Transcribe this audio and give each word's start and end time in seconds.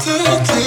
take 0.00 0.50
it. 0.50 0.57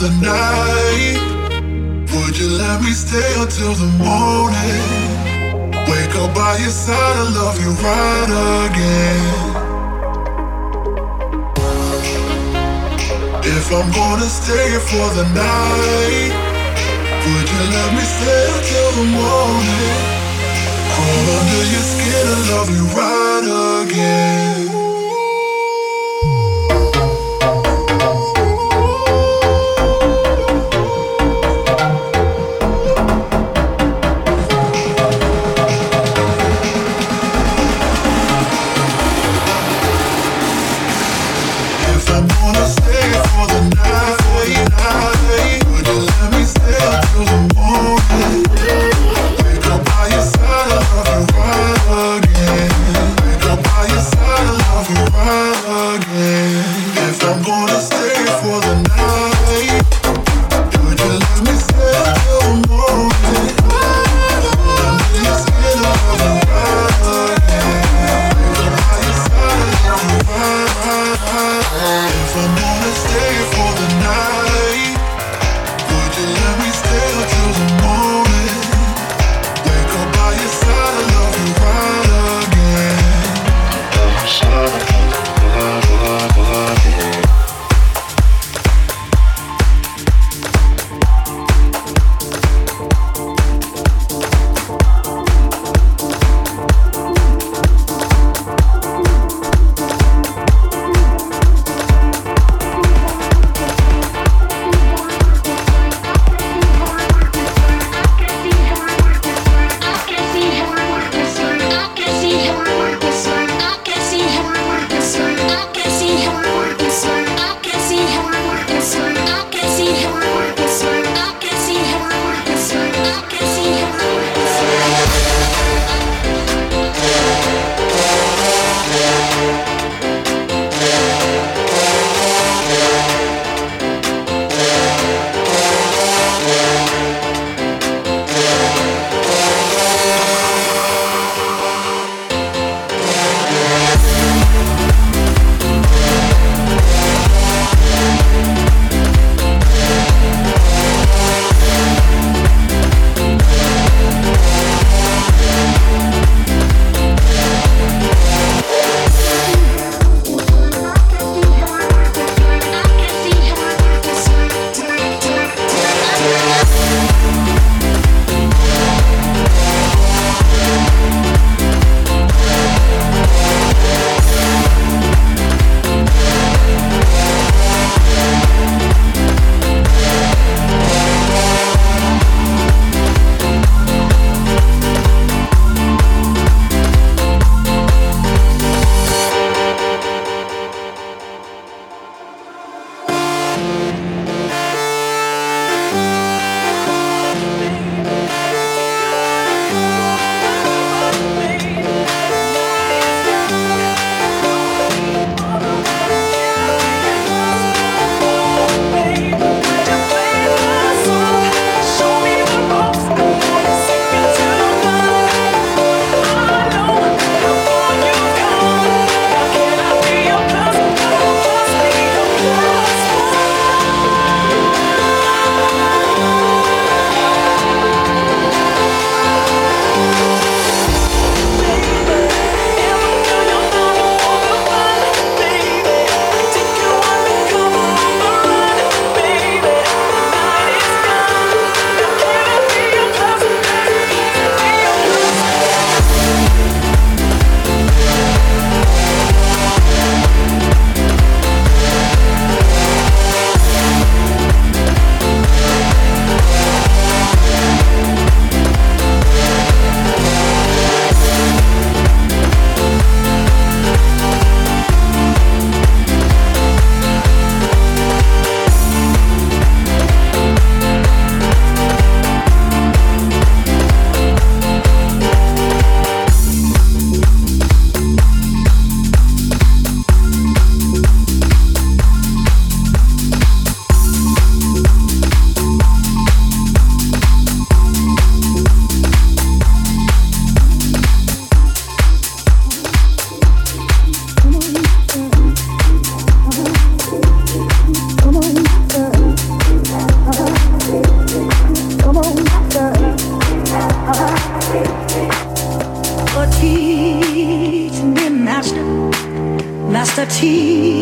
the 0.00 0.08
night. 0.24 1.20
Would 2.12 2.38
you 2.38 2.48
let 2.56 2.80
me 2.80 2.92
stay 2.92 3.32
until 3.36 3.74
the 3.74 3.90
morning? 4.00 4.80
Wake 5.92 6.14
up 6.16 6.34
by 6.34 6.56
your 6.56 6.70
side, 6.70 6.96
I 6.96 7.28
love 7.36 7.60
you 7.60 7.70
right 7.84 8.30
again. 8.64 9.60
If 13.44 13.66
I'm 13.76 13.90
gonna 13.92 14.30
stay 14.40 14.70
for 14.88 15.06
the 15.18 15.26
night, 15.36 16.32
would 17.24 17.46
you 17.52 17.62
let 17.76 17.90
me 17.92 18.04
stay 18.16 18.44
until 18.56 18.90
the 19.00 19.06
morning? 19.20 19.92
Crawl 20.92 21.26
under 21.38 21.64
your 21.74 21.86
skin, 21.92 22.24
and 22.34 22.44
love 22.52 22.70
you 22.76 22.84
right 22.96 23.84
again. 23.84 24.79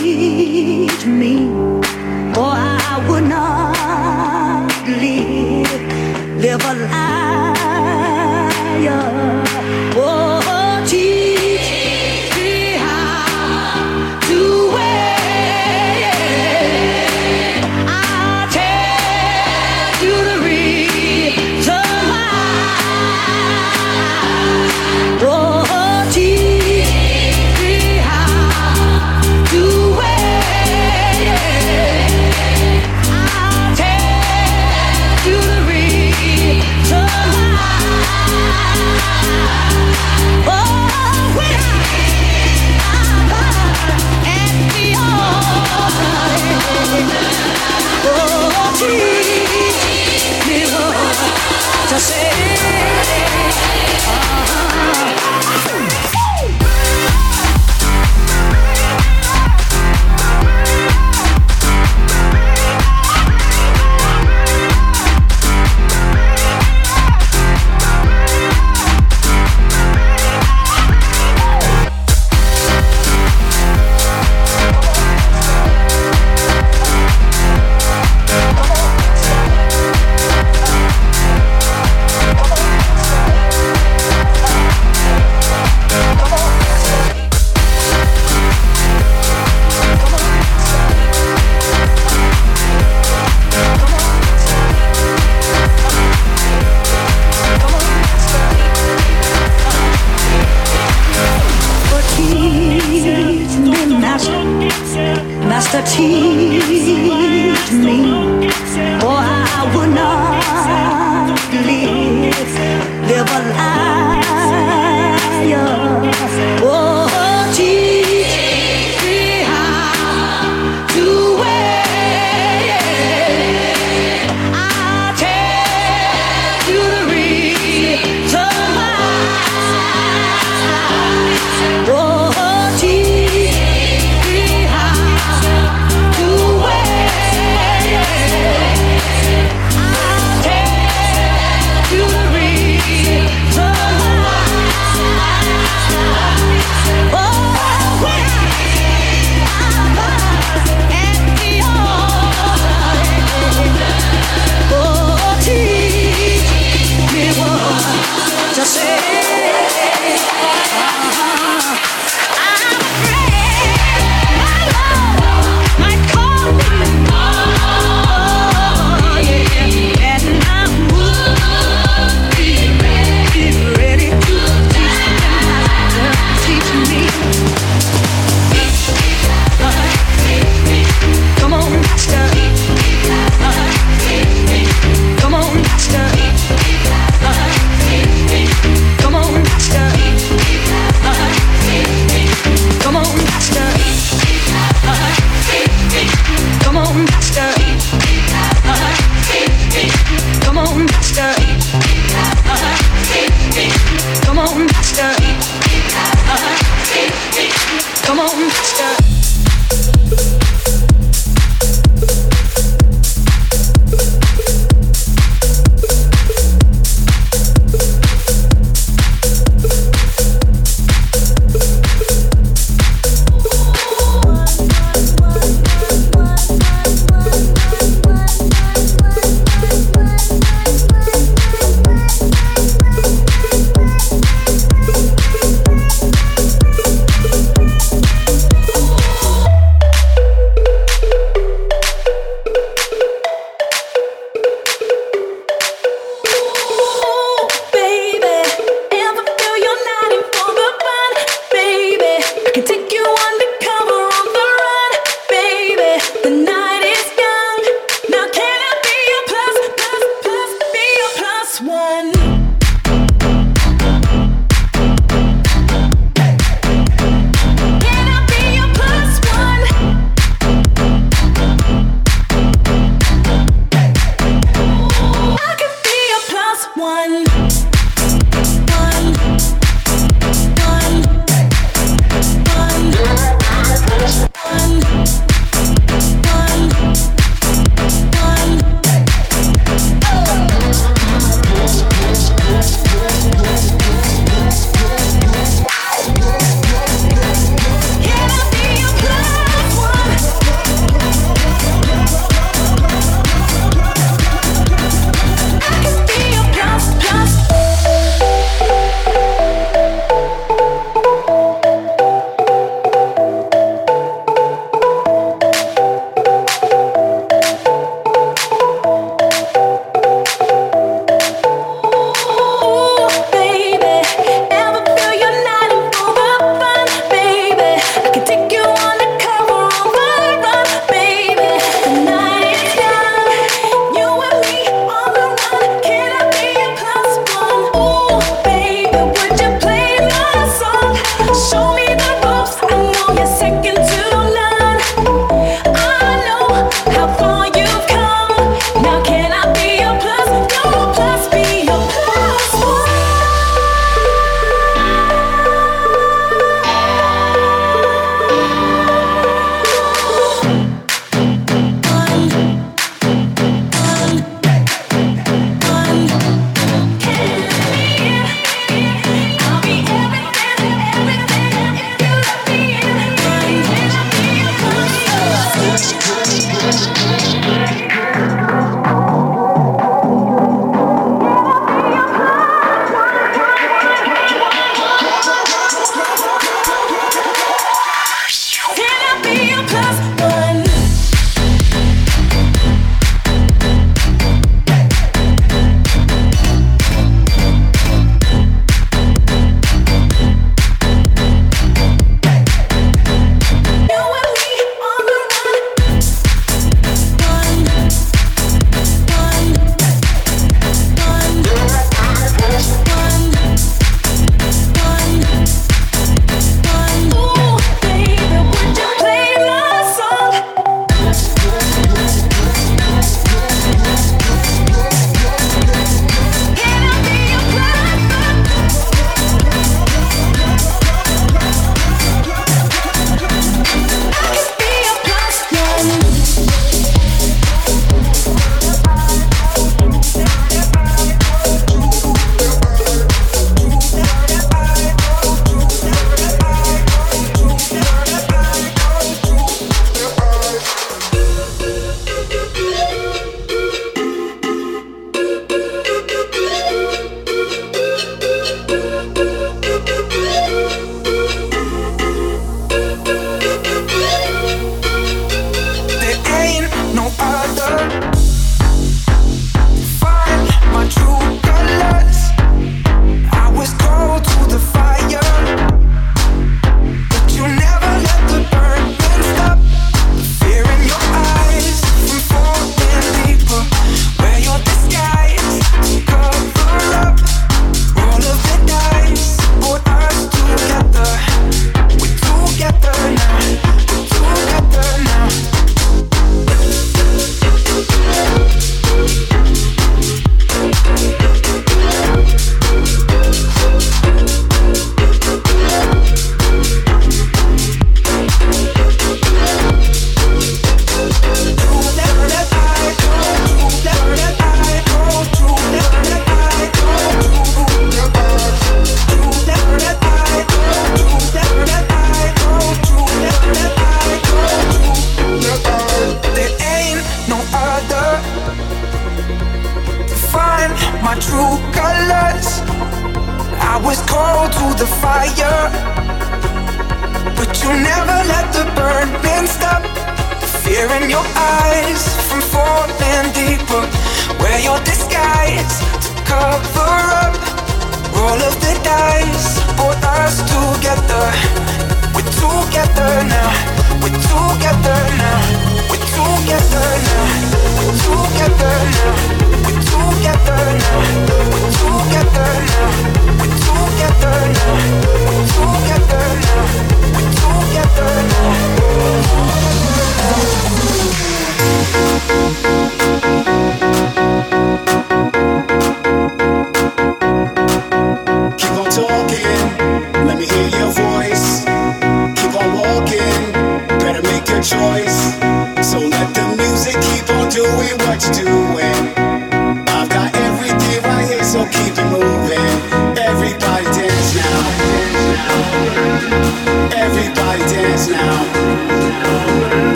teach 0.00 1.04
me, 1.04 1.34
or 2.40 2.52
I 2.56 3.04
would 3.08 3.24
not 3.24 4.70
live, 4.86 5.82
live 6.42 6.64
a 6.64 6.74
liar. 8.80 9.39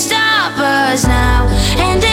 Stop 0.00 0.56
us 0.56 1.06
now. 1.06 1.46
And 1.76 2.09